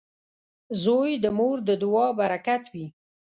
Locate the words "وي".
2.73-2.87